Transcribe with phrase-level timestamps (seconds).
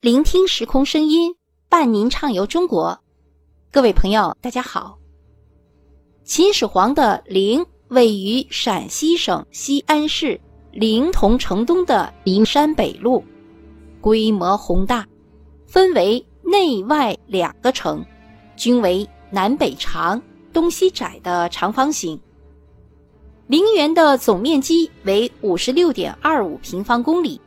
[0.00, 1.34] 聆听时空声音，
[1.68, 2.98] 伴您畅游中国。
[3.70, 4.96] 各位朋友，大家好。
[6.24, 10.40] 秦始皇的陵位于陕西省西安市
[10.72, 13.22] 临潼城东的灵山北麓，
[14.00, 15.06] 规模宏大，
[15.66, 18.02] 分为内外两个城，
[18.56, 22.18] 均为南北长、东西窄的长方形。
[23.48, 27.38] 陵园的总面积为五十六点二五平方公里。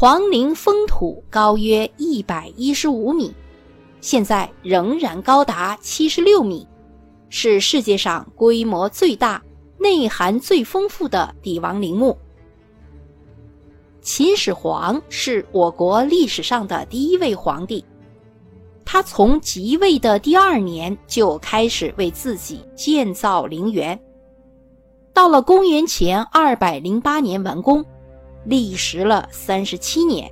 [0.00, 3.34] 皇陵封土高约一百一十五米，
[4.00, 6.64] 现在仍然高达七十六米，
[7.30, 9.42] 是世界上规模最大、
[9.76, 12.16] 内涵最丰富的帝王陵墓。
[14.00, 17.84] 秦始皇是我国历史上的第一位皇帝，
[18.84, 23.98] 他从即位的第二年就开始为自己建造陵园，
[25.12, 27.84] 到了公元前二百零八年完工。
[28.48, 30.30] 历时了三十七年。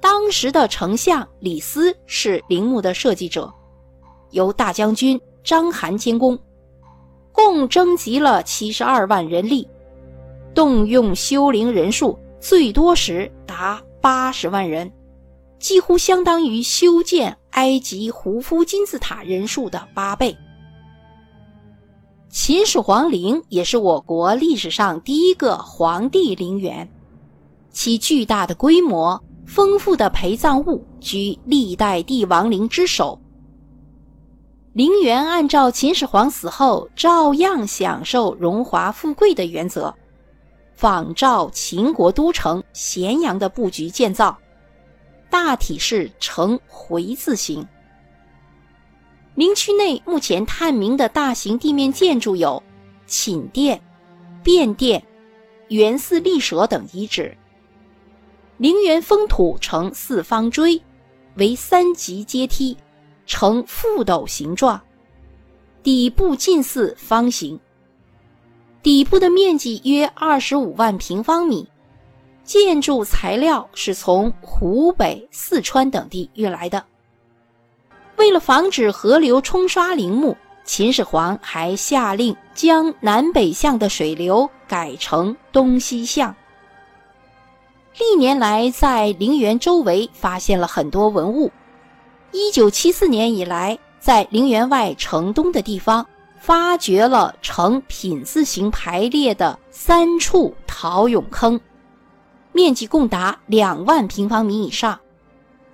[0.00, 3.52] 当时的丞相李斯是陵墓的设计者，
[4.30, 6.38] 由大将军章邯监工，
[7.30, 9.68] 共征集了七十二万人力，
[10.54, 14.90] 动用修陵人数最多时达八十万人，
[15.58, 20.34] 几乎相当于修建埃及胡夫金字塔人数的八倍。
[22.38, 26.86] 秦始皇陵也是我国历史上第一个皇帝陵园，
[27.70, 33.18] 其巨大的规模、丰富的陪葬物居历代帝王陵之首。
[34.74, 39.92] 陵园按照秦始皇死后照样享受荣华富贵的原则，
[40.74, 44.36] 仿照秦国都城咸阳的布局建造，
[45.30, 47.66] 大体是呈回字形。
[49.36, 52.62] 陵区内目前探明的大型地面建筑有
[53.06, 53.78] 寝殿、
[54.42, 55.06] 便殿、
[55.68, 57.36] 元寺立舍等遗址。
[58.56, 60.80] 陵园封土呈四方锥，
[61.34, 62.74] 为三级阶梯，
[63.26, 64.80] 呈覆斗形状，
[65.82, 67.60] 底部近似方形。
[68.82, 71.68] 底部的面积约二十五万平方米，
[72.42, 76.82] 建筑材料是从湖北、四川等地运来的。
[78.26, 86.34] 为了防止河流冲刷陵墓，秦始皇还下令将南北向的水流改成东西向。
[87.96, 91.52] 历年来，在陵园周围发现了很多文物。
[92.32, 96.04] 一九七四年以来，在陵园外城东的地方
[96.40, 101.60] 发掘了呈品字形排列的三处陶俑坑，
[102.50, 104.98] 面积共达两万平方米以上。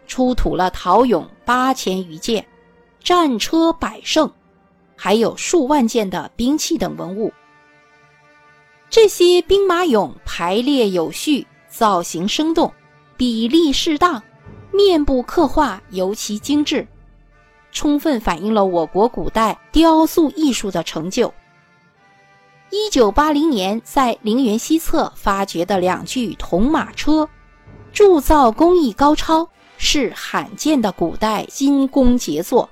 [0.06, 2.46] 出土了陶俑八千余件，
[3.02, 4.30] 战车百乘，
[4.96, 7.32] 还有数万件的兵器等文物。
[8.90, 12.72] 这些兵马俑排列有序，造型生动，
[13.16, 14.22] 比例适当，
[14.70, 16.86] 面部刻画尤其精致，
[17.70, 21.32] 充分反映了我国古代雕塑艺术的成就。
[22.70, 27.28] 一九八零年，在陵园西侧发掘的两具铜马车，
[27.92, 29.48] 铸造工艺高超。
[29.84, 32.70] 是罕见的古代金工杰作。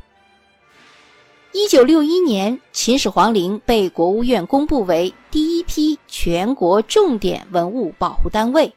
[1.53, 8.72] 一九六一年，秦始皇陵被国务院公布为第一批全国重点文物保护单位。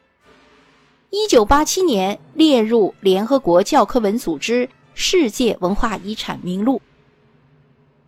[1.11, 6.81] 一九八七年，列入联合国教科文组织世界文化遗产名录。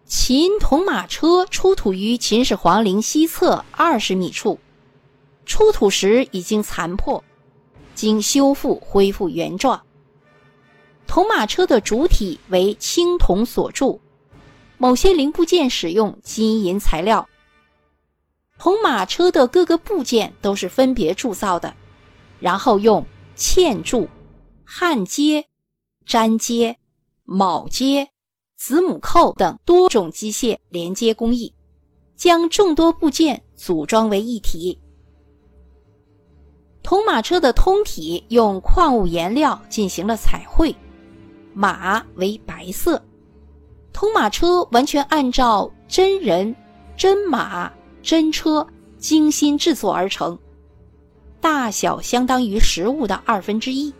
[0.05, 4.57] 秦铜马车出土于秦始皇陵西侧二十米处，
[5.45, 7.23] 出土时已经残破，
[7.93, 9.84] 经修复恢复原状。
[11.15, 14.01] 铜马车的主体为青铜所铸，
[14.77, 17.25] 某些零部件使用金银材料。
[18.59, 21.73] 铜马车的各个部件都是分别铸造的，
[22.41, 23.05] 然后用
[23.37, 24.09] 嵌铸、
[24.65, 25.45] 焊接、
[26.05, 26.75] 粘接、
[27.25, 28.09] 铆接、
[28.57, 31.53] 子母扣等多种机械连接工艺，
[32.17, 34.77] 将众多部件组装为一体。
[36.83, 40.75] 铜马车的通体用矿物颜料进行了彩绘。
[41.55, 43.01] 马为白色，
[43.93, 46.53] 铜马车完全按照真人、
[46.97, 47.71] 真马、
[48.03, 48.67] 真车
[48.97, 50.37] 精心制作而成，
[51.39, 53.93] 大小相当于实物的二分之一。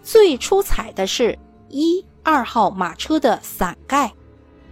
[0.00, 1.36] 最出彩的是
[1.68, 4.12] 一二号马车的伞盖，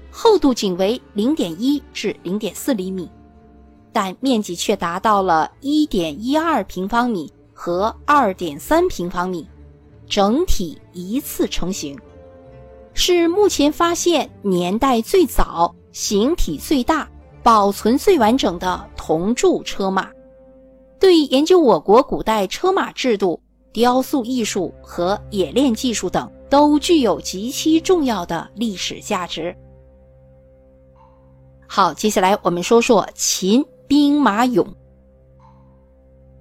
[0.09, 3.11] 厚度仅为零点一至零点四厘米，
[3.93, 9.45] 但面积却达到了一点一二平方米和二点三平方米。
[10.09, 11.99] 整体一次成型，
[12.95, 17.09] 是目前发现年代最早、形体最大、
[17.43, 20.11] 保存最完整的铜铸车马。
[20.99, 23.41] 对研究我国古代车马制度、
[23.73, 29.55] 雕塑艺术和冶炼技术等都具有极其重要的历史价值。
[31.67, 34.67] 好，接下来我们说说秦兵马俑。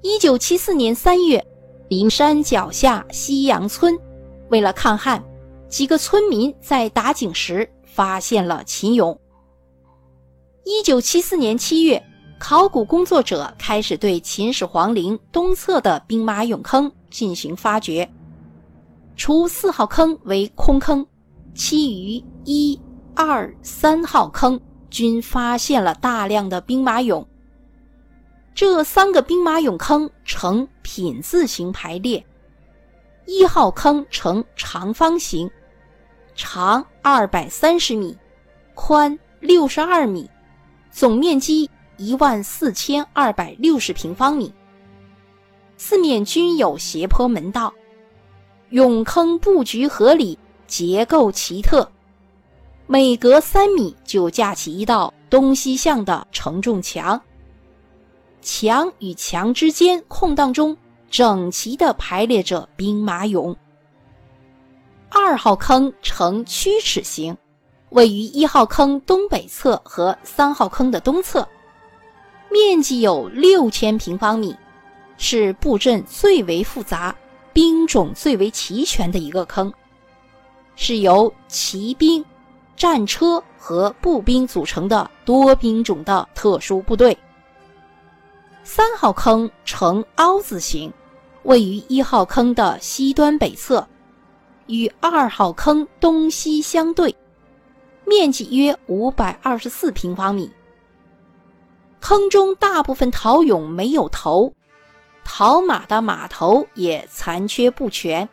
[0.01, 1.43] 一九七四年三月，
[1.87, 3.95] 灵山脚下西洋村，
[4.49, 5.23] 为了抗旱，
[5.69, 9.15] 几个村民在打井时发现了秦俑。
[10.63, 12.03] 一九七四年七月，
[12.39, 18.09] 考古工作者开始对秦始皇陵东侧的兵马俑坑进行发掘，
[19.15, 21.05] 除四号坑为空坑，
[21.53, 22.81] 其余一、
[23.13, 24.59] 二、三号坑
[24.89, 27.23] 均发现了大量的兵马俑。
[28.55, 32.25] 这三个兵马俑坑呈品字形排列，
[33.25, 35.51] 一号坑呈长方形，
[36.35, 38.17] 长二百三十米，
[38.73, 40.29] 宽六十二米，
[40.89, 44.53] 总面积一万四千二百六十平方米。
[45.75, 47.73] 四面均有斜坡门道，
[48.71, 51.91] 俑坑布局合理，结构奇特，
[52.87, 57.21] 每隔三米就架起一道东西向的承重墙。
[58.45, 60.77] 墙与墙之间空档中，
[61.09, 63.55] 整齐地排列着兵马俑。
[65.09, 67.35] 二号坑呈曲尺形，
[67.89, 71.47] 位于一号坑东北侧和三号坑的东侧，
[72.51, 74.55] 面积有六千平方米，
[75.17, 77.15] 是布阵最为复杂、
[77.51, 79.73] 兵种最为齐全的一个坑，
[80.75, 82.23] 是由骑兵、
[82.77, 87.17] 战车和步兵组成的多兵种的特殊部队。
[88.67, 90.91] 三号坑呈凹字形，
[91.43, 93.87] 位于一号坑的西端北侧，
[94.65, 97.15] 与二号坑东西相对，
[98.05, 100.51] 面积约五百二十四平方米。
[101.99, 104.51] 坑中大部分陶俑没有头，
[105.23, 108.27] 陶马的马头也残缺不全，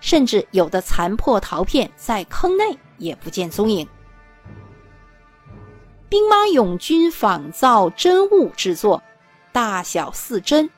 [0.00, 3.86] 甚至有的残破陶片在坑内也不见踪影。
[6.08, 9.02] 兵马俑均仿造真物制作。
[9.52, 10.68] 大小四针，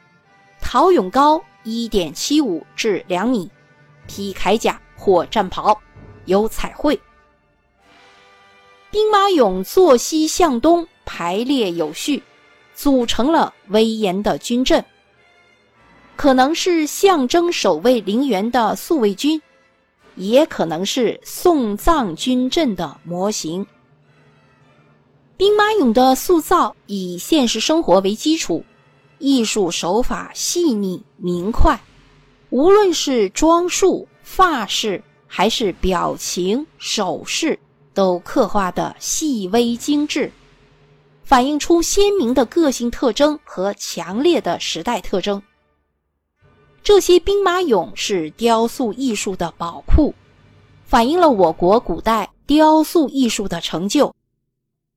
[0.60, 3.48] 陶俑高一点七五至两米，
[4.06, 5.80] 披铠甲或战袍，
[6.24, 7.00] 有彩绘。
[8.90, 12.22] 兵马俑坐西向东排列有序，
[12.74, 14.84] 组成了威严的军阵，
[16.16, 19.40] 可能是象征守卫陵园的宿卫军，
[20.16, 23.66] 也可能是送葬军阵的模型。
[25.36, 28.64] 兵马俑的塑造以现实生活为基础，
[29.18, 31.82] 艺术手法细腻明快，
[32.50, 37.58] 无论是装束、发饰，还是表情、手势，
[37.92, 40.30] 都刻画的细微精致，
[41.24, 45.42] 反映出鲜明的个性特征和强烈的时代特征。
[46.84, 50.14] 这些兵马俑是雕塑艺术的宝库，
[50.84, 54.14] 反映了我国古代雕塑艺术的成就。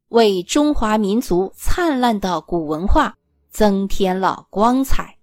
[0.09, 3.15] 为中华民族灿烂的古文化
[3.49, 5.16] 增添了光彩。